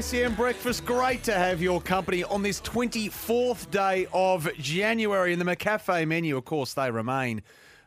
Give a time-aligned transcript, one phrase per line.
[0.00, 0.84] SEN Breakfast.
[0.84, 5.32] Great to have your company on this 24th day of January.
[5.32, 7.42] And the McCafe menu, of course, they remain.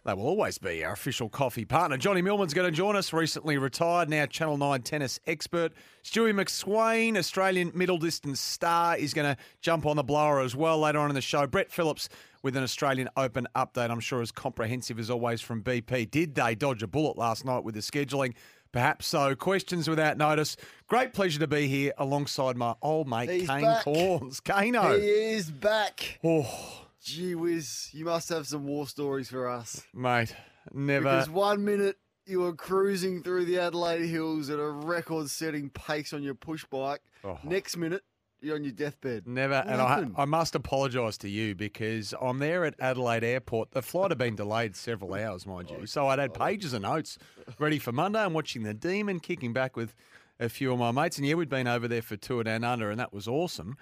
[0.06, 1.98] They will always be our official coffee partner.
[1.98, 5.74] Johnny Millman's going to join us, recently retired, now Channel 9 tennis expert.
[6.02, 10.80] Stewie McSweyn, Australian middle distance star, is going to jump on the blower as well
[10.80, 11.46] later on in the show.
[11.46, 12.08] Brett Phillips
[12.42, 16.10] with an Australian Open update, I'm sure as comprehensive as always from BP.
[16.10, 18.34] Did they dodge a bullet last night with the scheduling?
[18.78, 19.36] Perhaps so.
[19.36, 20.56] Questions without notice.
[20.88, 23.83] Great pleasure to be here alongside my old mate, He's Kane back.
[23.83, 24.39] Cornes.
[24.44, 24.95] Kano.
[24.95, 26.20] He is back.
[26.23, 29.81] Oh, Gee whiz, you must have some war stories for us.
[29.95, 30.36] mate,
[30.72, 31.05] never.
[31.05, 31.95] Because one minute
[32.28, 36.64] you were cruising through the Adelaide Hills at a record setting pace on your push
[36.66, 37.02] bike.
[37.23, 37.39] Oh.
[37.44, 38.03] Next minute,
[38.42, 39.28] you're on your deathbed.
[39.28, 40.16] Never, What and I, happened?
[40.18, 43.72] I must apologise to you because I'm there at Adelaide Airport.
[43.72, 45.86] The flight had been delayed several hours, mind you.
[45.86, 47.54] So I'd had oh, pages of notes oh.
[47.60, 48.20] ready for Monday.
[48.20, 49.94] I'm watching the Demon kicking back with
[50.40, 51.18] a few of my mates.
[51.18, 53.78] And yeah, we'd been over there for Tour Down Under, and that was awesome.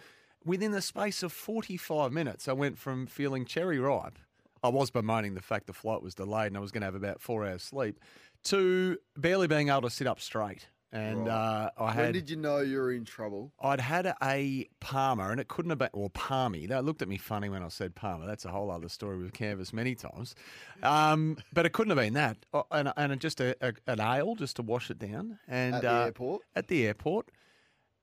[0.45, 4.19] Within the space of 45 minutes, I went from feeling cherry ripe.
[4.63, 6.95] I was bemoaning the fact the flight was delayed and I was going to have
[6.95, 7.99] about four hours sleep,
[8.45, 10.67] to barely being able to sit up straight.
[10.95, 12.03] And uh, I had.
[12.03, 13.51] when did you know you were in trouble?
[13.59, 16.67] I'd had a Palmer, and it couldn't have been, or Palmy.
[16.67, 18.25] They looked at me funny when I said Palmer.
[18.25, 20.35] That's a whole other story with Canvas many times.
[20.83, 22.37] Um, but it couldn't have been that.
[22.53, 25.37] Oh, And, and just a, a, an ale just to wash it down.
[25.49, 26.41] And At the uh, airport?
[26.55, 27.29] At the airport.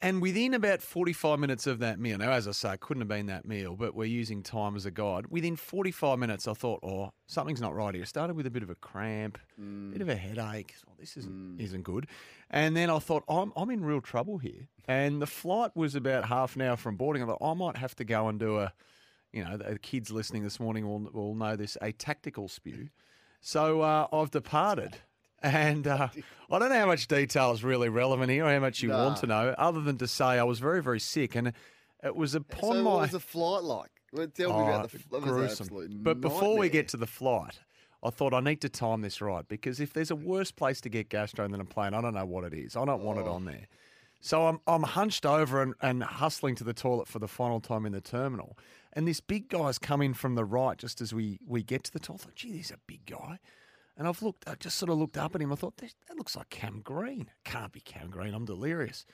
[0.04, 3.08] And within about 45 minutes of that meal, now, as I say, it couldn't have
[3.08, 5.28] been that meal, but we're using time as a guide.
[5.28, 8.02] Within 45 minutes, I thought, oh, something's not right here.
[8.02, 9.92] It started with a bit of a cramp, Mm.
[9.92, 10.74] bit of a headache.
[10.88, 12.08] Oh, this isn't, isn't good.
[12.50, 14.66] And then I thought, I'm, I'm in real trouble here.
[14.88, 17.22] And the flight was about half an hour from boarding.
[17.22, 18.72] I thought, I might have to go and do a,
[19.32, 22.88] you know, the kids listening this morning will, will know this, a tactical spew.
[23.40, 24.96] So uh, I've departed.
[25.42, 26.08] And uh,
[26.50, 29.16] I don't know how much detail is really relevant here or how much you want
[29.19, 31.34] to know, other than to say I was very, very sick.
[31.34, 31.53] And
[32.03, 32.91] it was upon so my.
[32.91, 33.91] what was the flight like?
[34.12, 35.36] Well, Tell me Oh, about the fl- that was an
[35.69, 36.02] gruesome.
[36.02, 37.58] But before we get to the flight,
[38.04, 40.88] I thought I need to time this right because if there's a worse place to
[40.88, 42.76] get gastro than a plane, I don't know what it is.
[42.76, 43.32] I don't want it Oh.
[43.34, 43.66] on there.
[44.20, 47.86] So I'm I'm hunched over and, and hustling to the toilet for the final time
[47.86, 48.56] in the terminal.
[48.92, 51.98] And this big guy's coming from the right just as we, we get to the
[51.98, 52.20] toilet.
[52.20, 53.38] I thought, gee, there's a big guy.
[53.97, 55.53] And I've looked, I just sort of looked up at him.
[55.53, 57.28] I thought, "This- that looks like Cam Green.
[57.44, 58.32] Can't be Cam Green.
[58.34, 59.04] I'm delirious.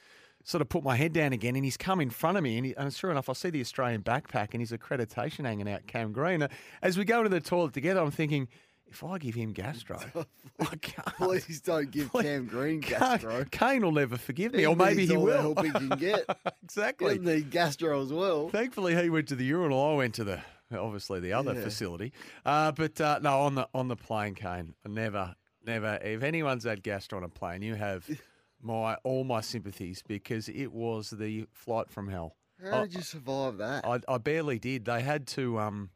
[0.44, 2.56] Sort of put my head down again, and he's come in front of me.
[2.56, 5.86] And, he, and sure enough, I see the Australian backpack and his accreditation hanging out,
[5.88, 6.46] Cam Green.
[6.80, 8.46] As we go into the toilet together, I'm thinking,
[8.86, 9.98] if I give him gastro,
[10.60, 11.06] I can't.
[11.16, 13.44] Please don't give Please- Cam Green gastro.
[13.50, 15.54] Kane will never forgive me, He or maybe he will.
[15.54, 16.24] help he can get.
[16.62, 17.14] exactly.
[17.14, 18.48] He'll need gastro as well.
[18.48, 19.84] Thankfully, he went to the urinal.
[19.84, 20.40] I went to the
[20.72, 21.62] obviously the other Yeah.
[21.62, 22.12] facility.
[22.44, 25.34] Uh, but uh, no, on the on the plane, Kane, never,
[25.64, 25.98] never.
[26.02, 28.08] If anyone's had gastro on a plane, you have
[28.62, 32.36] my all my sympathies because it was the flight from hell.
[32.70, 33.84] How did you survive that?
[33.84, 34.84] I, I barely did.
[34.84, 35.58] They had to.
[35.60, 35.90] Um,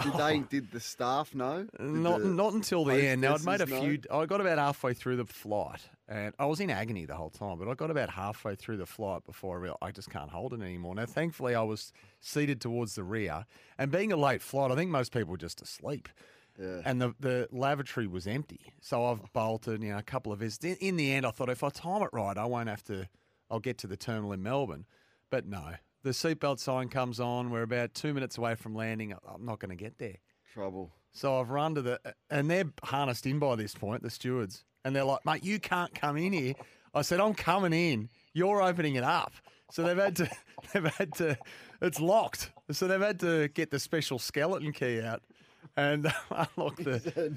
[0.00, 0.18] Did oh.
[0.18, 0.38] they?
[0.38, 1.66] Did the staff know?
[1.78, 3.20] Did not the not until the end.
[3.20, 3.98] Now I'd made a hostesses few.
[4.10, 7.58] I got about halfway through the flight, and I was in agony the whole time.
[7.58, 10.54] But I got about halfway through the flight before I realized I just can't hold
[10.54, 10.94] it anymore.
[10.94, 13.44] Now, thankfully, I was seated towards the rear,
[13.78, 16.08] and being a late flight, I think most people were just asleep.
[16.58, 16.82] Yeah.
[16.84, 20.64] And the, the lavatory was empty, so I've bolted, you know, a couple of visits.
[20.64, 23.08] In, in the end, I thought if I time it right, I won't have to.
[23.50, 24.86] I'll get to the terminal in Melbourne,
[25.30, 25.74] but no.
[26.02, 27.50] The seatbelt sign comes on.
[27.50, 29.14] We're about two minutes away from landing.
[29.26, 30.16] I'm not going to get there.
[30.52, 30.90] Trouble.
[31.12, 32.00] So I've run to the,
[32.30, 35.94] and they're harnessed in by this point, the stewards, and they're like, "Mate, you can't
[35.94, 36.54] come in here."
[36.94, 38.08] I said, "I'm coming in.
[38.32, 39.32] You're opening it up."
[39.70, 40.30] So they've had to,
[40.72, 41.38] they've had to,
[41.80, 42.50] it's locked.
[42.70, 45.22] So they've had to get the special skeleton key out
[45.76, 47.36] and unlock the.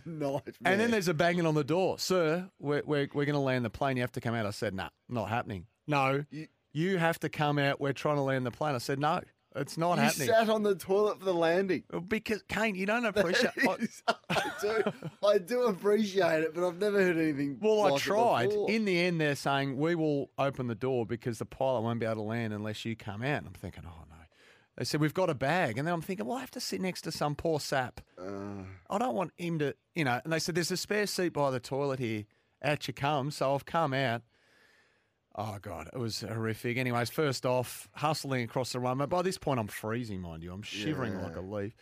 [0.65, 1.97] And then there's a banging on the door.
[1.97, 3.95] Sir, we're, we're, we're going to land the plane.
[3.95, 4.45] You have to come out.
[4.45, 5.65] I said, nah, not happening.
[5.88, 7.80] No, you, You- have to come out.
[7.81, 8.75] We're trying to land the plane.
[8.75, 9.22] I said, no,
[9.56, 10.27] it's not you happening.
[10.27, 11.83] sat on the toilet for the landing.
[12.07, 13.51] because, Kane, you don't appreciate.
[14.07, 14.83] I- I do,
[15.25, 17.57] I do appreciate it, but I've never heard anything.
[17.62, 18.51] well, I like it tried.
[18.68, 22.06] In the end, they're saying, we will open the door because the pilot won't be
[22.06, 23.39] able to land unless you come out.
[23.39, 24.16] And I'm thinking, oh, no.
[24.77, 25.77] They said, we've got a bag.
[25.77, 28.01] And then I'm thinking, well, I have to sit next to some poor sap.
[28.19, 28.63] Uh.
[28.89, 30.19] I don't want him to, you know.
[30.24, 32.25] And they said, there's a spare seat by the toilet here.
[32.63, 33.31] Out you come.
[33.31, 34.22] So I've come out.
[35.38, 36.78] Oh, God, it was horrific.
[36.78, 39.06] Anyways, first off, hustling across the runway.
[39.06, 40.54] By this point, I'm freezing, mind you.
[40.54, 41.74] I'm shivering like a leaf.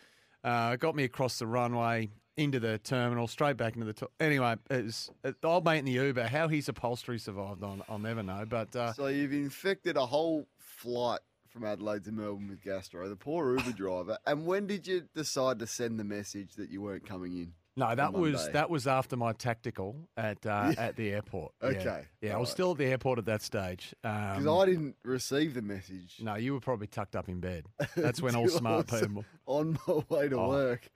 [0.42, 3.92] Uh, got me across the runway, into the terminal, straight back into the.
[3.92, 7.62] To- anyway, it was, it, the old mate in the Uber, how his upholstery survived,
[7.62, 8.44] I'll, I'll never know.
[8.48, 13.08] But uh, So you've infected a whole flight from Adelaide to Melbourne with gastro.
[13.08, 14.18] The poor Uber driver.
[14.26, 17.52] And when did you decide to send the message that you weren't coming in?
[17.76, 21.52] No, that was that was after my tactical at uh, at the airport.
[21.62, 22.48] Okay, yeah, I was alright.
[22.48, 23.94] still at the airport at that stage.
[24.02, 26.18] Because Um, I didn't receive the message.
[26.22, 27.66] no, you were probably tucked up in bed.
[27.96, 29.24] That's when all smart people.
[29.46, 30.48] On my way to Oh.
[30.50, 30.88] work.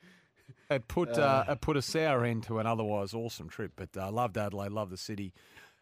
[0.70, 3.72] It put uh, it put a sour end to an otherwise awesome trip.
[3.74, 5.32] But uh, loved Adelaide, loved the city.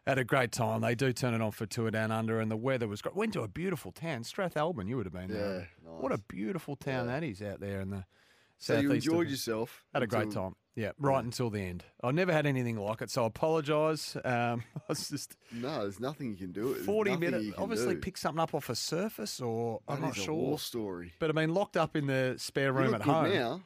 [0.06, 0.80] Had a great time.
[0.82, 3.16] They do turn it on for tour down under, and the weather was great.
[3.16, 4.88] Went to a beautiful town, Strathalbyn.
[4.88, 5.68] You would have been there.
[5.84, 8.04] Yeah, What a beautiful town that is out there in the
[8.58, 9.84] So you southeast of enjoyed yourself.
[9.92, 10.54] Had a great time.
[10.76, 11.84] Yeah, right until the end.
[12.04, 14.14] I never had anything like it, so I apologise.
[14.16, 16.74] Um, I was just No, there's nothing you can do.
[16.74, 17.46] There's 40 minutes.
[17.56, 18.00] Obviously, do.
[18.02, 20.34] pick something up off a surface, or I'm not is a sure.
[20.34, 21.14] war story.
[21.18, 23.32] But I mean, locked up in the spare You room look at good home.
[23.32, 23.60] now.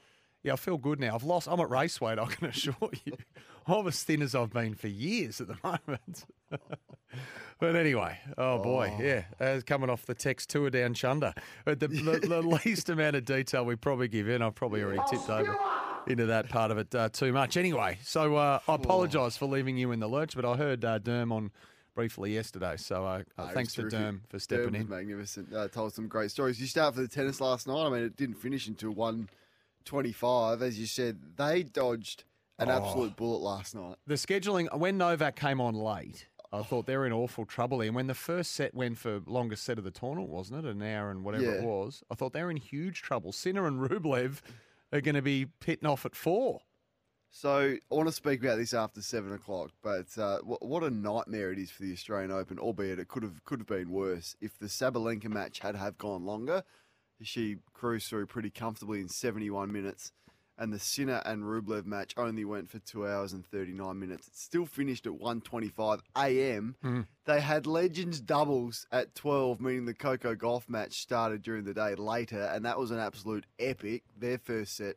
[0.44, 1.16] Yeah, I feel good now.
[1.16, 1.48] I've lost.
[1.50, 2.20] I'm at race weight.
[2.20, 3.14] I can assure you.
[3.66, 6.24] I'm as thin as I've been for years at the moment.
[7.58, 11.34] but anyway, oh boy, yeah, uh, coming off the text tour down Chunder.
[11.64, 15.02] But the, the, the least amount of detail we probably give in, I've probably already
[15.10, 15.56] tipped over
[16.06, 17.56] into that part of it uh, too much.
[17.56, 20.98] Anyway, so uh, I apologise for leaving you in the lurch, but I heard uh,
[20.98, 21.50] Derm on
[21.94, 22.76] briefly yesterday.
[22.76, 23.98] So uh, uh, No, thanks was to.
[23.98, 24.88] Derm for stepping Derm was in.
[24.88, 25.54] magnificent.
[25.54, 26.60] Uh, told some great stories.
[26.60, 27.86] You start for the tennis last night.
[27.86, 29.28] I mean, it didn't finish until one
[29.84, 30.62] twenty-five.
[30.62, 32.24] As you said, they dodged
[32.58, 32.72] an Oh.
[32.72, 33.96] absolute bullet last night.
[34.06, 37.80] the scheduling when Novak came on late, I thought they were in awful trouble.
[37.80, 40.82] And when the first set went for longest set of the tournament, wasn't it, an
[40.82, 43.32] hour and whatever it was, I thought they were in huge trouble.
[43.32, 44.40] Sinner and Rublev
[44.92, 46.60] are going to be pitting off at four.
[47.32, 51.52] So I want to speak about this after seven o'clock, but uh, what, a nightmare
[51.52, 52.58] it is for the Australian Open.
[52.58, 56.26] Albeit it could have could have been worse if the Sabalenka match had have gone
[56.26, 56.64] longer.
[57.22, 60.10] She cruised through pretty comfortably in seventy one minutes,
[60.60, 64.28] and the Sinner and Rublev match only went for two hours and thirty nine minutes.
[64.28, 66.76] It still finished at 1.25 a.m.
[67.24, 71.94] They had Legends doubles at twelve, meaning the Coco Gauff match started during the day
[71.96, 74.04] later, and that was an absolute epic.
[74.16, 74.96] Their first set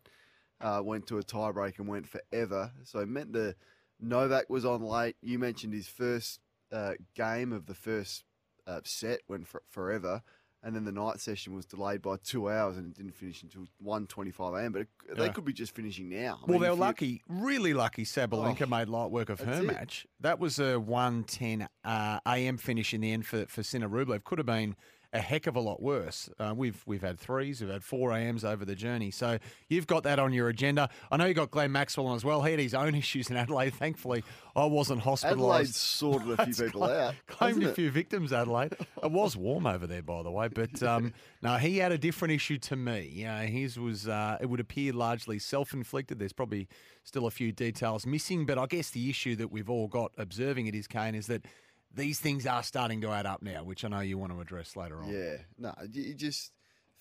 [0.61, 2.71] uh, went to a tiebreak and went forever.
[2.83, 3.55] So it meant the
[3.99, 5.15] Novak was on late.
[5.21, 6.39] You mentioned his first
[6.71, 8.25] uh, game of the first
[8.67, 10.23] uh, set went for forever,
[10.63, 13.67] and then the night session was delayed by two hours and it didn't finish until
[13.85, 14.71] 1.25 a.m.
[14.71, 14.87] But it,
[15.17, 15.31] they Yeah.
[15.33, 16.39] could be just finishing now.
[16.41, 18.05] I Well, mean, they were lucky, really lucky.
[18.05, 19.65] Sabalenka Oh, made light work of her it.
[19.65, 20.07] match.
[20.21, 22.57] That was a 110 uh, a.m.
[22.57, 24.23] finish in the end for, for Sinner Rublev.
[24.23, 24.75] Could have been
[25.13, 26.29] a heck of a lot worse.
[26.39, 29.11] Uh, we've we've had threes, we've had four a.m.s over the journey.
[29.11, 29.37] So
[29.69, 30.89] you've got that on your agenda.
[31.11, 32.41] I know you got Glenn Maxwell on as well.
[32.41, 33.75] He had his own issues in Adelaide.
[33.75, 34.23] Thankfully,
[34.55, 35.31] I wasn't hospitalised.
[35.31, 37.15] Adelaide sorted a few people out.
[37.27, 37.75] Claimed a it?
[37.75, 38.73] few victims, Adelaide.
[39.03, 40.47] It was warm over there, by the way.
[40.47, 43.11] But um, no, he had a different issue to me.
[43.13, 46.19] Yeah, his was, uh, it would appear largely self inflicted.
[46.19, 46.67] There's probably
[47.03, 48.45] still a few details missing.
[48.45, 51.45] But I guess the issue that we've all got observing it is, Kane, is that
[51.93, 54.75] these things are starting to add up now, which I know you want to address
[54.75, 55.09] later on.
[55.13, 56.51] Yeah, no, you just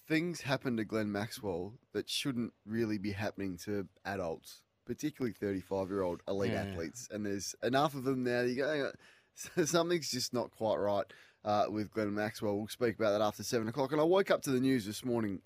[0.08, 6.52] things happen to Glenn Maxwell that shouldn't really be happening to adults, particularly thirty-five-year-old elite
[6.52, 6.64] Yeah.
[6.64, 7.08] athletes.
[7.10, 8.42] And there's enough of them now.
[8.42, 8.92] You go,
[9.56, 11.06] "Hang something's just not quite right
[11.44, 12.56] uh, with Glenn Maxwell.
[12.58, 13.92] We'll speak about that after seven o'clock.
[13.92, 15.40] And I woke up to the news this morning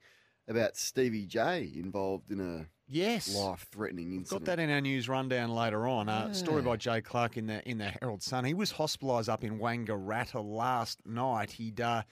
[0.49, 3.35] about Stevie J involved in a Yes.
[3.35, 4.45] life-threatening incident.
[4.45, 6.09] Got that in our news rundown later on.
[6.09, 8.45] Uh, Story by Jay Clark in the in the Herald Sun.
[8.45, 11.51] He was hospitalised up in Wangaratta last night.
[11.53, 12.03] He'd uh,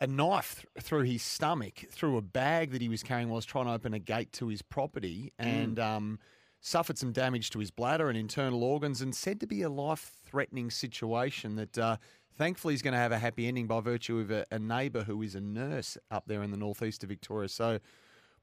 [0.00, 3.38] a knife th- through his stomach, through a bag that he was carrying while he
[3.38, 6.18] was trying to open a gate to his property, and um,
[6.60, 10.70] suffered some damage to his bladder and internal organs, and said to be a life-threatening
[10.70, 11.78] situation that.
[11.78, 11.96] Uh,
[12.36, 15.20] Thankfully, he's going to have a happy ending by virtue of a, a neighbour who
[15.22, 17.48] is a nurse up there in the northeast of Victoria.
[17.48, 17.78] So,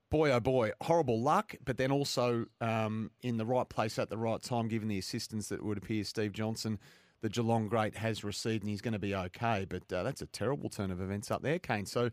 [0.09, 4.17] boy, oh boy, horrible luck, but then also um, in the right place at the
[4.17, 6.79] right time, given the assistance that would appear Steve Johnson,
[7.21, 9.65] the Geelong great, has received, and he's going to be okay.
[9.67, 11.85] But uh, that's a terrible turn of events up there, Kane.
[11.85, 12.11] So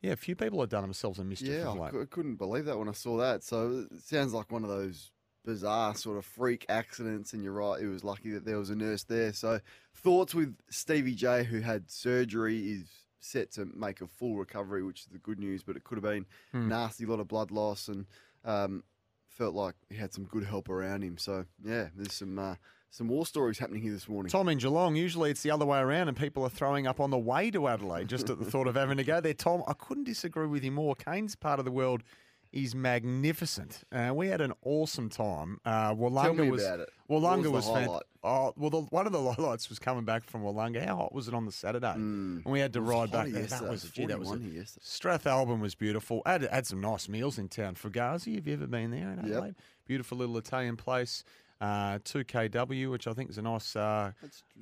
[0.00, 2.88] Yeah, a few people have done themselves a mischief Yeah, I couldn't believe that when
[2.88, 3.42] I saw that.
[3.42, 5.10] So it sounds like one of those
[5.48, 7.32] bizarre sort of freak accidents.
[7.32, 9.32] And you're right, it was lucky that there was a nurse there.
[9.32, 9.60] So
[9.96, 12.84] thoughts with Stevie J, who had surgery, is
[13.20, 15.62] set to make a full recovery, which is the good news.
[15.62, 16.68] But it could have been Hmm.
[16.68, 18.06] nasty, lot of blood loss, and
[18.44, 18.84] um,
[19.26, 21.16] felt like he had some good help around him.
[21.18, 22.56] So yeah, there's some uh,
[22.90, 24.30] some war stories happening here this morning.
[24.30, 27.10] Tom in Geelong, usually it's the other way around and people are throwing up on
[27.10, 29.34] the way to Adelaide just at the thought of having to go there.
[29.34, 30.94] Tom, I couldn't disagree with you more.
[30.94, 32.02] Kane's part of the world
[32.52, 33.82] is magnificent.
[33.92, 35.60] Uh, we had an awesome time.
[35.64, 36.88] Uh, Willunga me was, about it.
[37.10, 40.42] Willunga was was, fan- Oh, well, the, one of the highlights was coming back from
[40.42, 40.84] Willunga.
[40.84, 41.92] How hot was it on the Saturday?
[41.94, 42.88] And we had to Mm.
[42.88, 43.44] Ride back there.
[43.44, 44.78] That was, gee, that was 41 a.
[44.82, 46.22] Strathalbyn was beautiful.
[46.26, 47.74] Had, had some nice meals in town.
[47.74, 49.24] Fugazi, have you ever been there in Yep.
[49.26, 49.54] Adelaide?
[49.86, 51.24] Beautiful little Italian place.
[51.60, 54.12] Uh, 2KW, which I think is a nice uh,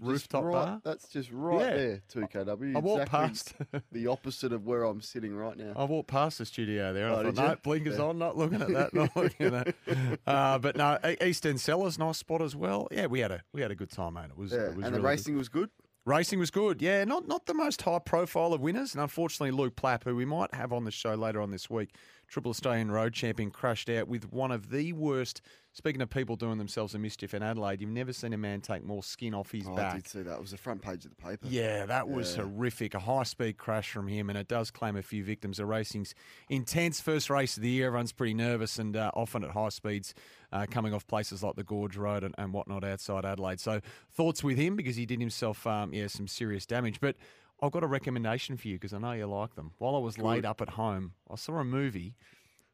[0.00, 0.80] rooftop right, bar.
[0.82, 1.76] That's just right Yeah.
[1.76, 2.74] there, 2KW.
[2.74, 3.84] I walked Exactly past.
[3.92, 5.74] the opposite of where I'm sitting right now.
[5.76, 7.48] I walked past the studio there and Oh, I thought, you?
[7.48, 8.04] no, blinkers Yeah.
[8.04, 10.18] on, not looking at that, not looking at that.
[10.26, 12.88] Uh, but no, East End Cellars, nice spot as well.
[12.90, 14.30] Yeah, we had a we had a good time, mate.
[14.30, 15.06] It was, yeah, it and was the really good.
[15.06, 15.70] racing was good.
[16.06, 17.04] Racing was good, yeah.
[17.04, 20.54] Not not the most high profile of winners, and unfortunately, Luke Plapp, who we might
[20.54, 21.94] have on the show later on this week,
[22.28, 25.40] Triple Australian Road Champion, crashed out with one of the worst.
[25.72, 28.82] Speaking of people doing themselves a mischief in Adelaide, you've never seen a man take
[28.82, 29.94] more skin off his Oh, I back.
[29.96, 30.34] did see that.
[30.34, 31.46] It was the front page of the paper.
[31.48, 32.42] Yeah, that was Yeah.
[32.44, 32.94] horrific.
[32.94, 35.58] A high speed crash from him, and it does claim a few victims.
[35.58, 36.14] The racing's
[36.48, 37.88] intense first race of the year.
[37.88, 40.14] Everyone's pretty nervous and uh, often at high speeds,
[40.50, 43.60] uh, coming off places like the Gorge Road and, and whatnot outside Adelaide.
[43.60, 43.80] So
[44.10, 47.00] thoughts with him because he did himself, um, yeah, some serious damage.
[47.00, 47.16] But
[47.62, 49.72] I've got a recommendation for you because I know you like them.
[49.78, 52.14] While I was laid up at home, I saw a movie.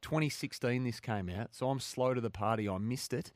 [0.03, 2.69] 2016 this came out, so I'm slow to the party.
[2.69, 3.31] I missed it,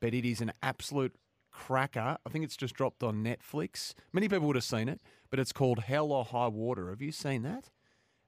[0.00, 1.16] but it is an absolute
[1.50, 2.16] cracker.
[2.24, 3.94] I think it's just dropped on Netflix.
[4.12, 6.90] Many people would have seen it, but it's called Hell or High Water.
[6.90, 7.70] Have you seen that?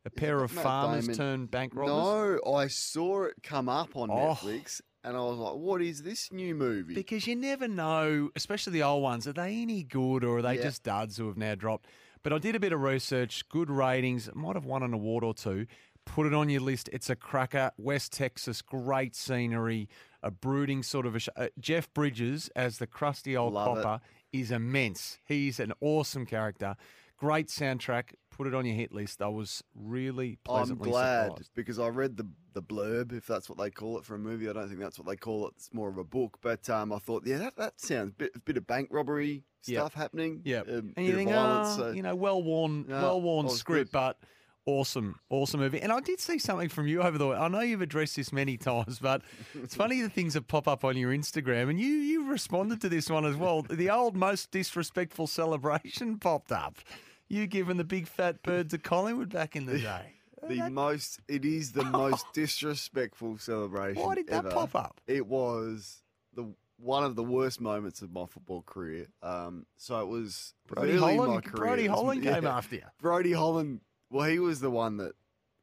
[0.04, 1.16] A pair of farmers Damon?
[1.16, 2.40] turned bank robbers.
[2.44, 4.14] No, I saw it come up on Oh.
[4.34, 8.74] Netflix, and I was like, "What is this new movie?" Because you never know, especially
[8.74, 10.62] the old ones, are they any good or are they Yeah.
[10.64, 11.86] just duds who have now dropped?
[12.24, 15.34] But I did a bit of research, good ratings, might have won an award or
[15.34, 15.66] two.
[16.06, 16.88] Put it on your list.
[16.90, 17.70] It's a cracker.
[17.76, 19.88] West Texas, great scenery,
[20.22, 21.18] a brooding sort of a.
[21.18, 23.82] Sh- uh, Jeff Bridges as the crusty old Love it.
[23.82, 25.18] copper is immense.
[25.26, 26.76] He's an awesome character.
[27.18, 28.14] Great soundtrack.
[28.36, 29.22] Put it on your hit list.
[29.22, 31.50] I was really I'm pleasantly glad surprised.
[31.54, 34.48] because I read the the blurb, if that's what they call it for a movie.
[34.48, 35.54] I don't think that's what they call it.
[35.56, 36.38] It's more of a book.
[36.42, 39.80] But um, I thought, yeah, that, that sounds bit bit of bank robbery Yep.
[39.80, 40.42] stuff happening.
[40.44, 41.76] Yeah, and you think, violence.
[41.78, 43.92] oh, so- you know, well worn, No, well worn script, good.
[43.92, 44.18] but
[44.66, 45.80] awesome, awesome movie.
[45.80, 47.28] And I did see something from you over the.
[47.28, 49.22] I know you've addressed this many times, but
[49.54, 52.88] it's funny the things that pop up on your Instagram, and you you responded to
[52.88, 53.62] this one as well.
[53.62, 56.76] The old most disrespectful celebration popped up.
[57.28, 60.14] You giving the big fat bird to Collingwood back in the day.
[60.48, 64.02] the most it is the most disrespectful celebration.
[64.02, 64.50] Why did that ever.
[64.50, 65.00] pop up?
[65.06, 66.02] It was
[66.34, 69.06] the one of the worst moments of my football career.
[69.22, 71.56] Um, so it was Brodie early in my Holland, career.
[71.66, 72.56] Brodie It was- Holland came yeah.
[72.56, 72.82] after you.
[73.00, 73.80] Brodie Holland.
[74.10, 75.12] Well, he was the one that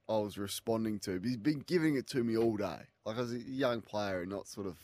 [0.10, 1.20] I was responding to.
[1.20, 2.80] He's been giving it to me all day.
[3.06, 4.78] Like I was a young player and not sort of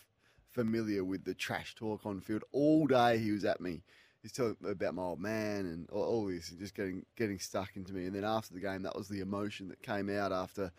[0.51, 2.43] familiar with the trash talk on field.
[2.51, 3.83] All day he was at me.
[4.27, 7.39] He's telling me about my old man and all, all this, and just getting getting
[7.39, 8.07] stuck into me.
[8.07, 10.73] And then after the game, that was the emotion that came out after.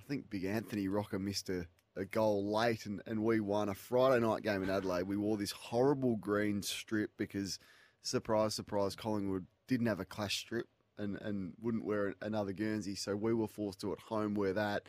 [0.00, 3.74] I think Big Anthony Rocca missed a, a goal late, and, and we won a
[3.74, 5.04] Friday night game in Adelaide.
[5.04, 7.60] We wore this horrible green strip because,
[8.02, 10.66] surprise, surprise, Collingwood didn't have a clash strip
[10.98, 14.88] and, and wouldn't wear another Guernsey, so we were forced to at home wear that.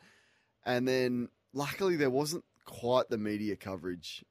[0.66, 4.26] And then, luckily, there wasn't quite the media coverage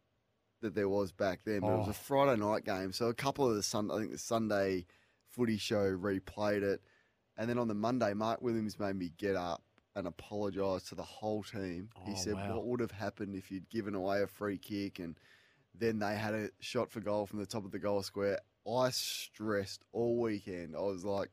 [0.62, 1.90] that there was back then, but it was Oh.
[1.90, 4.86] a Friday night game, so a couple of the Sun, I think the Sunday
[5.28, 6.82] footy show replayed it,
[7.36, 9.62] and then on the Monday, Mark Williams made me get up
[9.94, 11.90] and apologise to the whole team.
[12.06, 12.56] he Oh, said, wow.
[12.56, 15.18] "What would have happened if you'd given away a free kick and
[15.74, 18.90] then they had a shot for goal from the top of the goal square?" I
[18.90, 20.76] stressed all weekend.
[20.76, 21.30] I was like,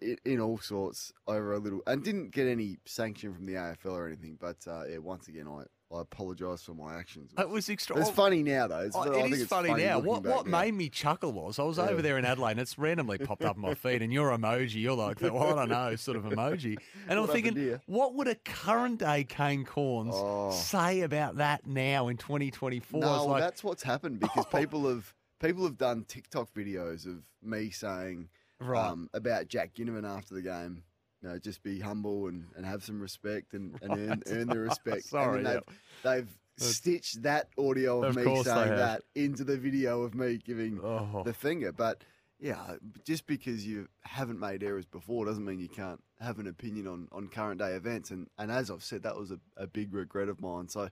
[0.00, 3.92] in, in all sorts over a little, and didn't get any sanction from the AFL
[3.92, 4.36] or anything.
[4.40, 7.32] But uh, yeah, once again, I, I apologise for my actions.
[7.38, 7.98] It was extra.
[7.98, 8.78] It's funny now though.
[8.80, 9.98] It's, Oh, it think it's funny, now.
[9.98, 10.60] What what now.
[10.60, 11.88] made me chuckle was I was Yeah.
[11.88, 14.76] over there in Adelaide and it's randomly popped up on my feed and your emoji,
[14.80, 17.80] you're like the well, I don't know sort of emoji, and I'm thinking, here?
[17.86, 20.50] what would a current day Kane Cornes Oh.
[20.52, 23.00] say about that now in 2024?
[23.00, 27.22] No, well, like, that's what's happened because people have people have done TikTok videos of
[27.42, 28.28] me saying
[28.60, 28.86] Right.
[28.86, 30.84] um, about Jack Ginnivan after the game.
[31.22, 34.22] Know, just be humble and, and have some respect and, and earn, Right.
[34.26, 35.04] earn the respect.
[35.04, 35.62] Sorry, and they've,
[36.02, 40.80] they've stitched that audio of, Of me saying that into the video of me giving
[40.82, 41.22] Oh.
[41.24, 41.72] the finger.
[41.72, 42.02] But
[42.40, 42.74] Yeah,
[43.06, 47.06] just because you haven't made errors before doesn't mean you can't have an opinion on,
[47.12, 48.10] on current day events.
[48.10, 50.68] And, and as I've said, that was a, a big regret of mine.
[50.68, 50.88] So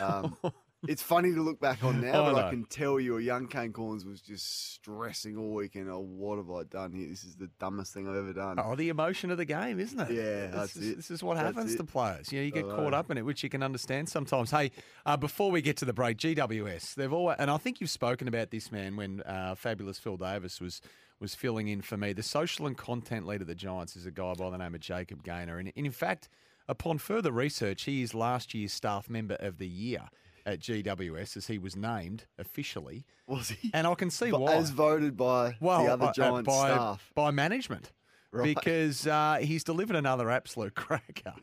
[0.00, 0.36] um,
[0.88, 2.46] it's funny to look back on now, I but know.
[2.46, 5.88] I can tell you a young Kane Cornes was just stressing all weekend.
[5.90, 7.08] Oh, what have I done here?
[7.08, 8.58] This is the dumbest thing I've ever done.
[8.58, 10.10] Oh, the emotion of the game, isn't it?
[10.10, 10.96] Yeah, this is, it.
[10.96, 11.78] This is what That's happens it.
[11.78, 12.32] to players.
[12.32, 14.50] You know, you get caught up in it, which you can understand sometimes.
[14.50, 14.70] Hey,
[15.06, 18.28] uh, before we get to the break, GWS, they've always, and I think you've spoken
[18.28, 20.80] about this man when uh, fabulous Phil Davis was
[21.20, 22.12] was filling in for me.
[22.12, 24.80] The social and content leader of the Giants is a guy by the name of
[24.80, 26.28] Jacob Gaynor, and in fact,
[26.68, 30.08] upon further research, he is last year's staff member of the year
[30.46, 33.04] at GWS as he was named officially.
[33.26, 33.70] Was he?
[33.72, 36.46] And I can see But why As voted by well, the other uh, uh, Giants
[36.46, 37.10] by, staff.
[37.14, 37.92] by management.
[38.30, 38.54] Right.
[38.54, 41.34] Because uh, he's delivered another absolute cracker.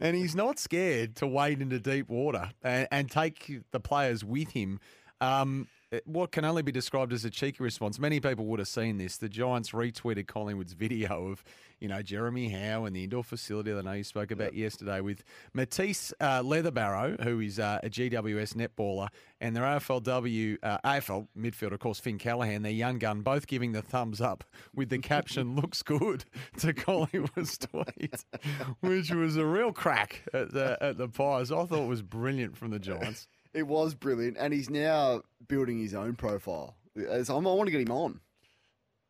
[0.00, 4.50] and he's not scared to wade into deep water and, and take the players with
[4.52, 4.80] him.
[5.20, 5.68] Um,
[6.04, 7.98] what can only be described as a cheeky response.
[7.98, 9.16] Many people would have seen this.
[9.16, 11.42] The Giants retweeted Collingwood's video of,
[11.80, 15.00] you know, Jeremy Howe and the indoor facility that I know you spoke about yesterday
[15.00, 19.08] with Matisse uh, Letherbarrow, who is uh, a GWS netballer,
[19.40, 23.72] and their AFLW, uh, AFL midfielder, of course, Finn Callaghan, their young gun, both giving
[23.72, 26.24] the thumbs up with the caption, looks good,
[26.58, 28.24] to Collingwood's tweet,
[28.80, 31.50] which was a real crack at the, at the Pies.
[31.50, 33.26] I thought it was brilliant from the Giants.
[33.58, 36.76] It was brilliant, and he's now building his own profile.
[36.96, 38.20] As I'm- I want to get him on.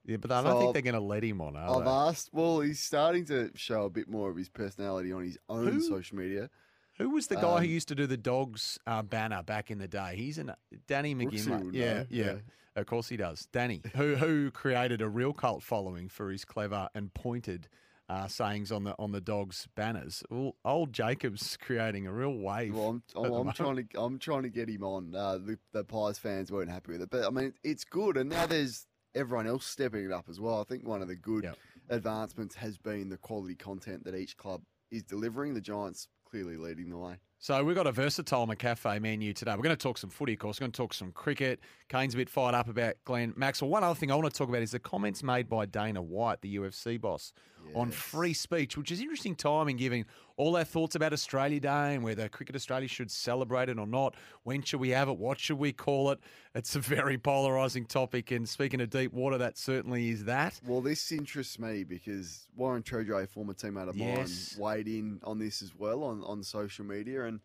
[0.05, 1.91] Yeah, but I don't So think they're going to let him on, are I've they?
[1.91, 2.31] asked.
[2.33, 5.81] Well, he's starting to show a bit more of his personality on his own Who?
[5.83, 6.49] social media.
[6.97, 9.79] Who was the guy Um, who used to do the dogs uh, banner back in
[9.79, 10.15] the day?
[10.17, 10.53] He's an
[10.87, 11.73] Danny McGinley.
[11.75, 12.35] Yeah, yeah, yeah.
[12.75, 13.47] Of course he does.
[13.53, 17.69] Danny, who who created a real cult following for his clever and pointed
[18.09, 20.23] uh, sayings on the on the dogs banners.
[20.31, 22.75] Well, old Jacob's creating a real wave.
[22.75, 25.15] Well, I'm, I'm, I'm trying to I'm trying to get him on.
[25.15, 28.31] Uh, the, the Pies fans weren't happy with it, but I mean it's good, and
[28.31, 30.61] now there's everyone else stepping it up as well.
[30.61, 31.57] I think one of the good Yep.
[31.91, 35.55] advancements has been the quality content that each club is delivering.
[35.55, 37.17] The Giants clearly leading the way.
[37.41, 39.53] So we've got a versatile McCafe menu today.
[39.53, 40.59] We're going to talk some footy, of course.
[40.59, 41.61] We're going to talk some cricket.
[41.89, 43.71] Kane's a bit fired up about Glenn Maxwell.
[43.71, 46.41] One other thing I want to talk about is the comments made by Dana White,
[46.41, 47.33] the UFC boss,
[47.75, 50.07] on free speech, which is interesting timing given
[50.39, 54.15] all our thoughts about Australia Day and whether Cricket Australia should celebrate it or not.
[54.45, 55.19] When should we have it?
[55.19, 56.19] What should we call it?
[56.55, 58.31] It's a very polarising topic.
[58.31, 60.59] And speaking of deep water, that certainly is that.
[60.67, 64.57] Well, this interests me because Warren Tredrea, former teammate of Yes.
[64.59, 67.41] mine, weighed in on this as well on, on social media, and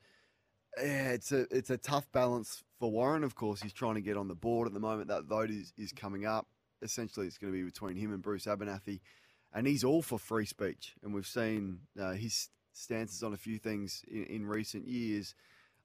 [0.77, 3.23] yeah, it's a it's a tough balance for Warren.
[3.23, 5.07] Of course, he's trying to get on the board at the moment.
[5.07, 6.47] That vote is, is coming up.
[6.81, 9.01] Essentially, it's going to be between him and Bruce Abernethy,
[9.53, 10.95] and he's all for free speech.
[11.03, 15.35] And we've seen uh, his stances on a few things in, in recent years.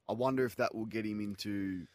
[0.09, 1.85] I wonder if that will get him into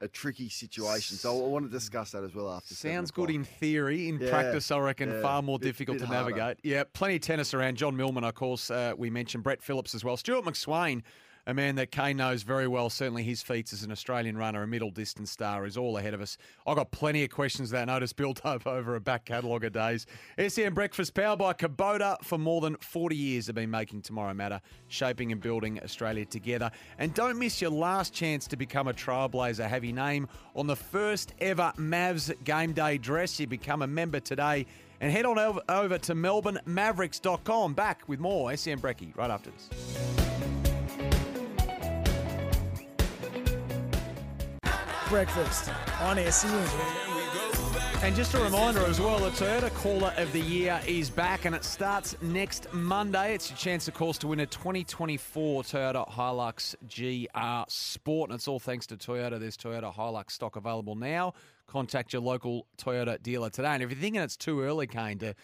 [0.00, 1.16] a tricky situation.
[1.16, 2.74] So I want to discuss that as well after.
[2.74, 4.08] Sounds good in theory.
[4.08, 5.20] In Yeah, practice, I reckon yeah.
[5.22, 6.30] far more Bit- difficult bit to harder.
[6.36, 6.58] navigate.
[6.62, 7.76] Yeah, plenty of tennis around.
[7.76, 10.16] John Millman, of course, uh, we mentioned Brett Phillips as well.
[10.16, 11.02] Stewart McSweyn,
[11.48, 12.90] a man that Kane knows very well.
[12.90, 16.20] Certainly his feats as an Australian runner, a middle distance star, is all ahead of
[16.20, 16.36] us.
[16.66, 19.72] I've got plenty of questions that I notice built up over a back catalogue of
[19.72, 20.06] days.
[20.46, 24.60] SEN Breakfast powered by Kubota for more than 40 years have been making tomorrow matter,
[24.88, 26.70] shaping and building Australia together.
[26.98, 29.66] And don't miss your last chance to become a trailblazer.
[29.66, 33.40] Have your name on the first ever Mavs game day dress.
[33.40, 34.66] You become a member today.
[35.00, 37.72] And head on over, to melbournemavericks.com.
[37.72, 41.27] Back with more SEN Brecky right after this.
[45.08, 45.70] Breakfast
[46.02, 46.68] on SEN.
[48.02, 51.54] And just a reminder as well, the Toyota Caller of the Year is back and
[51.54, 53.34] it starts next Monday.
[53.34, 58.30] It's your chance, of course, to win a 2024 Toyota Hilux GR Sport.
[58.30, 59.40] And it's all thanks to Toyota.
[59.40, 61.32] There's Toyota Hilux stock available now.
[61.66, 63.68] Contact your local Toyota dealer today.
[63.68, 65.34] And if you're thinking it's too early, Kane, to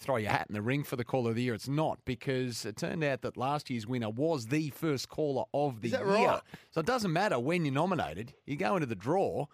[0.00, 2.64] throw your hat in the ring for the Caller of the Year, it's not because
[2.64, 6.04] it turned out that last year's winner was the first caller of the year.
[6.04, 6.40] right?
[6.70, 9.46] So it doesn't matter when you're nominated, you go into the draw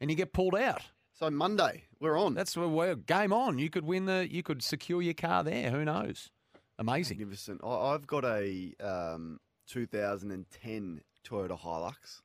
[0.00, 0.82] and you get pulled out.
[1.12, 2.34] So Monday, we're on.
[2.34, 3.58] That's where we're game on.
[3.58, 4.26] You could win the.
[4.28, 5.70] You could secure your car there.
[5.70, 6.30] Who knows?
[6.78, 7.18] Amazing.
[7.18, 7.60] magnificent.
[7.62, 9.38] I, I've got a um,
[9.68, 12.22] 2010 Toyota Hilux.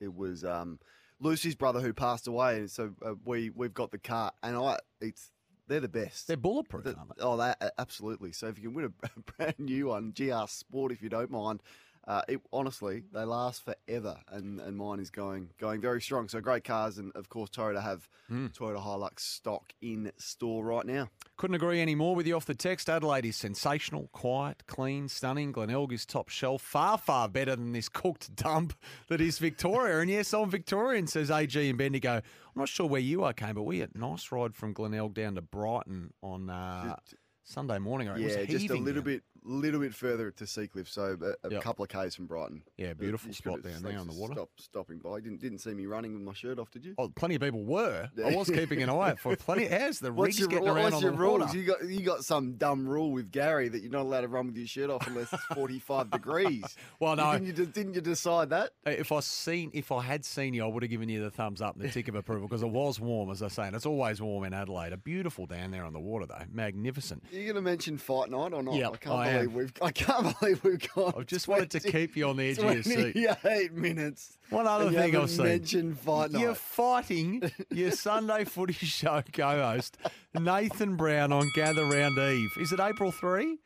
[0.00, 0.78] It was um,
[1.20, 4.78] Lucy's brother who passed away, and so uh, we we've got the car, and I
[5.02, 5.30] it's
[5.70, 6.26] they're the best.
[6.26, 6.84] They're bulletproof.
[6.84, 7.22] The- aren't they?
[7.22, 8.32] oh, that absolutely.
[8.32, 11.62] So if you can win a brand new one, GR Sport, if you don't mind,
[12.06, 16.28] Uh, it, honestly, they last forever, and, and mine is going going very strong.
[16.28, 21.08] So great cars, and of course Toyota have Toyota Hilux stock in store right now.
[21.36, 22.88] Couldn't agree any more with you off the text.
[22.88, 25.52] Adelaide is sensational, quiet, clean, stunning.
[25.52, 28.74] Glenelg is top shelf, far, far better than this cooked dump
[29.08, 29.98] that is Victoria.
[30.00, 32.14] and yes, I'm Victorian, says AG and Bendigo.
[32.16, 32.22] I'm
[32.56, 35.34] not sure where you are, Kane, but we had a nice ride from Glenelg down
[35.36, 36.96] to Brighton on uh,
[37.44, 38.10] Sunday morning.
[38.12, 41.62] Was yeah, just a little bit little bit further to Seacliff, so a, a Yep.
[41.62, 42.62] couple of k's from Brighton.
[42.76, 44.34] Yeah, beautiful spot down there on the water.
[44.34, 45.20] Stop, stopping by.
[45.20, 46.94] Didn't didn't see me running with my shirt off, did you?
[46.98, 48.08] Oh, plenty of people were.
[48.24, 49.66] I was keeping an eye out for plenty.
[49.70, 51.40] How's the rigs your, getting what- around what's on your the rules?
[51.40, 51.58] water?
[51.58, 54.46] You got you got some dumb rule with Gary that you're not allowed to run
[54.46, 56.64] with your shirt off unless it's 45 degrees.
[57.00, 57.32] Well, no.
[57.32, 58.70] Didn't you, didn't you decide that?
[58.86, 61.30] Uh, If I seen, if I had seen you, I would have given you the
[61.30, 63.74] thumbs up and the tick of approval because it was warm, as I say, and
[63.74, 64.92] it's always warm in Adelaide.
[64.92, 67.22] A beautiful down there on the water, though, magnificent.
[67.32, 68.74] Are you going to mention fight night or not?
[68.74, 71.16] Yep, I can't I believe we've I can't believe we've got.
[71.18, 73.12] I've just wanted to keep you on the edge of your seat.
[73.12, 74.38] 28 minutes.
[74.50, 75.44] One other thing I've seen.
[75.46, 76.40] mentioned fight night.
[76.42, 79.96] You're fighting your Sunday Footy Show co-host
[80.34, 82.50] Nathan Brown on Gather Round Eve.
[82.60, 83.58] Is it April three?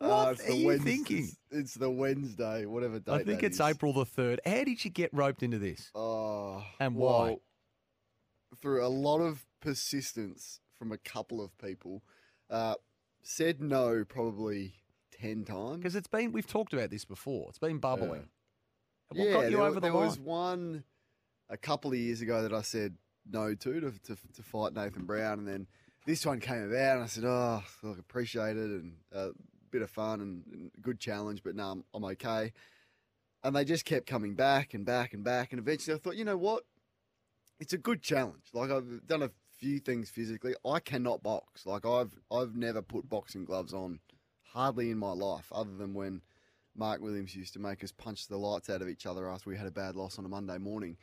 [0.00, 1.28] Uh, What it's are the you Wednesday- thinking?
[1.50, 3.12] It's the Wednesday, whatever date.
[3.12, 3.60] I think it's is.
[3.60, 4.40] April the third.
[4.44, 5.90] How did you get roped into this?
[5.94, 7.08] Oh, And why?
[7.28, 7.40] well,
[8.60, 12.02] through a lot of persistence from a couple of people,
[12.50, 12.74] uh,
[13.24, 14.74] said no probably
[15.10, 15.78] ten times.
[15.78, 17.46] Because it's been we've talked about this before.
[17.48, 18.28] It's been bubbling.
[19.08, 20.06] What yeah, got you there, over the there line?
[20.06, 20.84] was one
[21.48, 22.96] a couple of years ago that I said
[23.30, 25.66] no to to, to to fight Nathan Brown, and then
[26.06, 29.28] this one came about, and I said, "Oh, look, appreciate it, and a uh,
[29.70, 32.52] bit of fun and, and good challenge, but no, I'm, I'm okay."
[33.42, 36.24] And they just kept coming back and back and back, and eventually I thought, you
[36.24, 36.64] know what?
[37.60, 38.44] It's a good challenge.
[38.52, 39.30] Like I've done a
[39.64, 40.54] few things physically.
[40.66, 41.64] I cannot box.
[41.64, 43.98] Like I've I've never put boxing gloves on,
[44.42, 46.20] hardly in my life, other than when
[46.76, 49.56] Mark Williams used to make us punch the lights out of each other after we
[49.56, 50.98] had a bad loss on a Monday morning.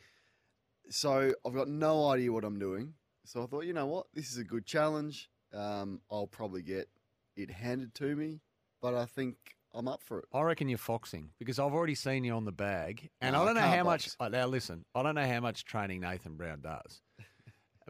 [0.90, 2.94] So I've got no idea what I'm doing.
[3.24, 5.28] So I thought, you know what, this is a good challenge.
[5.52, 6.88] Um, I'll probably get
[7.36, 8.40] it handed to me,
[8.80, 9.36] but I think
[9.74, 10.24] I'm up for it.
[10.32, 13.42] I reckon you're foxing because I've already seen you on the bag, and No, I
[13.42, 14.04] I don't know can't how much.
[14.04, 14.16] box.
[14.20, 17.00] uh, Now listen, I don't know how much training Nathan Brown does,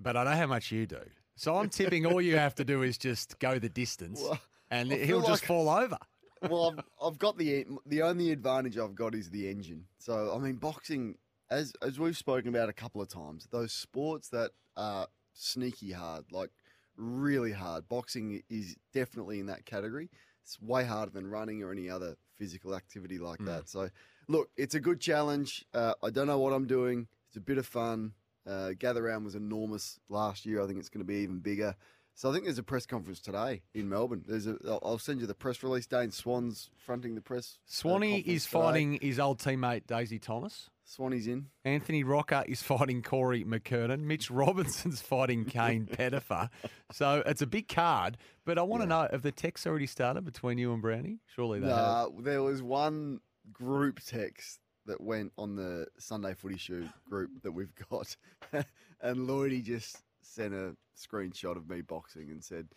[0.01, 1.01] but I know how much you do.
[1.37, 4.39] So I'm tipping all you have to do is just go the distance, Well,
[4.71, 5.99] and he'll feel just fall over.
[6.43, 9.87] well, I've, I've got the the only advantage I've got is the engine.
[9.99, 11.17] So I mean, boxing,
[11.51, 16.27] as as we've spoken about a couple of times, those sports that are sneaky hard,
[16.31, 16.51] like
[16.97, 17.89] really hard.
[17.89, 20.11] Boxing is definitely in that category.
[20.43, 23.69] It's way harder than running or any other physical activity like that.
[23.69, 23.89] So,
[24.29, 25.65] look, it's a good challenge.
[25.73, 27.07] Uh, I don't know what I'm doing.
[27.29, 28.13] It's a bit of fun.
[28.47, 30.63] Uh, Gather Round was enormous last year.
[30.63, 31.75] I think it's going to be even bigger.
[32.15, 34.23] So I think there's a press conference today in Melbourne.
[34.27, 34.57] There's a.
[34.67, 35.87] I'll I'll send you the press release.
[35.87, 37.57] Dane Swan's fronting the press.
[37.57, 38.61] uh, Swanee conference is today.
[38.61, 40.69] fighting his old teammate Daisy Thomas.
[40.85, 41.47] Swanee's in.
[41.65, 44.01] Anthony Rocca is fighting Corey McKernan.
[44.01, 46.51] Mitch Robinson's fighting Kane Pettifer.
[46.93, 48.19] So it's a big card.
[48.45, 51.21] But I want to know have the texts already started between you and Brownie?
[51.35, 51.77] Surely they have.
[51.77, 53.21] Nah, there was one
[53.53, 58.17] group text that went on the Sunday Footy Shoe group that we've got,
[59.01, 62.69] and Lloydie just sent a screenshot of me boxing and said,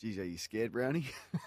[0.00, 1.06] "Geez, are you scared, Brownie?"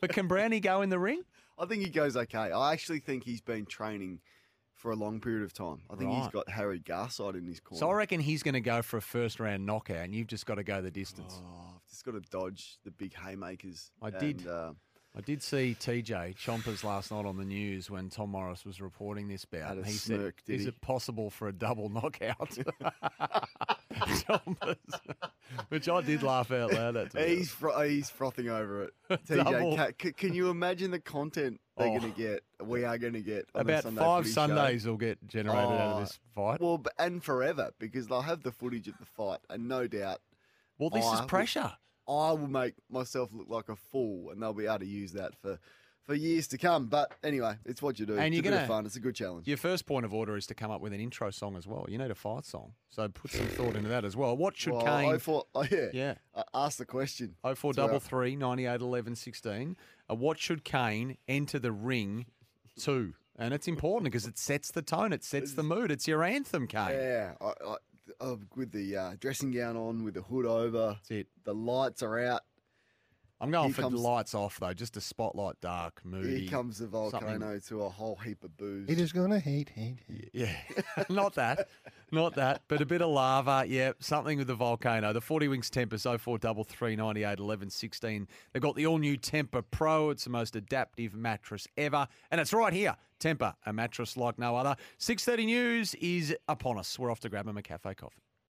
[0.00, 1.22] But can Brownie go in the ring?
[1.58, 2.52] I think he goes okay.
[2.52, 4.20] I actually think he's been training
[4.74, 5.80] for a long period of time.
[5.90, 7.80] I think he's got Harry Garside in his corner.
[7.80, 10.44] So I reckon he's going to go for a first round knockout, and you've just
[10.44, 11.40] got to go the distance.
[11.42, 13.90] Oh, I've just got to dodge the big haymakers.
[14.02, 14.46] I did.
[14.46, 14.72] Uh,
[15.16, 19.28] I did see TJ Chompers last night on the news when Tom Morris was reporting
[19.28, 19.62] this bout.
[19.68, 20.68] Had a and he smirk, said, "Is he?
[20.68, 22.50] it possible for a double knockout?"
[23.94, 24.76] Chompers,
[25.68, 27.16] which I did laugh out loud at.
[27.16, 28.94] He's fro- he's frothing over it.
[29.26, 31.98] TJ, ca- c- can you imagine the content they're Oh.
[31.98, 32.42] going to get?
[32.62, 34.34] We are going to get About Sunday five Footy Show?
[34.34, 36.60] Sundays will get generated out of Oh, this fight.
[36.60, 40.20] Well, and forever because they'll have the footage of the fight, and no doubt
[40.78, 41.72] Well, this Oh, is pressure.
[42.08, 45.34] I will make myself look like a fool, and they'll be able to use that
[45.40, 45.58] for
[46.04, 46.86] for years to come.
[46.86, 48.16] But anyway, it's what you do.
[48.16, 48.86] And it's you're gonna- fun.
[48.86, 49.48] It's a good challenge.
[49.48, 51.84] Your first point of order is to come up with an intro song as well.
[51.88, 54.36] You need a fight song, so put some thought into that as well.
[54.36, 55.12] What should well, Kane?
[55.14, 56.14] I thought, oh, yeah, Yeah.
[56.34, 57.34] I asked the question.
[57.42, 59.76] Oh four uh, double three ninety eight eleven sixteen.
[60.08, 62.26] Uh, what should Kane enter the ring
[62.82, 63.14] to?
[63.38, 65.90] And it's important because it sets the tone, it sets the mood.
[65.90, 66.90] It's your anthem, Kane.
[66.92, 67.76] Yeah, I, I,
[68.20, 71.26] uh, with the uh, dressing gown on, with the hood over, That's it.
[71.44, 72.42] the lights are out.
[73.38, 76.40] I'm going Here for comes- lights off though, just a spotlight dark, moody.
[76.40, 78.88] Here comes the something- volcano to a whole heap of booze.
[78.88, 80.30] It is gonna heat, hate, hate.
[80.32, 80.56] Yeah,
[81.10, 81.68] not that,
[82.10, 83.64] not that, but a bit of lava.
[83.68, 85.12] Yeah, something with the volcano.
[85.12, 88.26] The 40 Wings Tempest 0433 98 11 16.
[88.52, 90.08] They've got the all new Tempur Pro.
[90.10, 92.96] It's the most adaptive mattress ever, and it's right here.
[93.20, 94.76] Tempur, a mattress like no other.
[94.98, 96.98] 6:30 news is upon us.
[96.98, 98.22] We're off to grab him a cafe coffee.